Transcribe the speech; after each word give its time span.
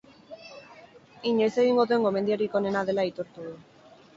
Inoiz 1.31 1.51
egingo 1.65 1.85
duen 1.91 2.07
gomendiorik 2.09 2.59
onena 2.63 2.85
dela 2.89 3.07
aitortu 3.07 3.49
du. 3.51 3.55